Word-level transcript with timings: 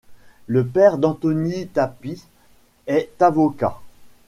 Le 0.47 0.65
père 0.65 0.97
d'Antoni 0.97 1.67
Tàpies 1.67 2.23
est 2.87 3.21
avocat. 3.21 3.77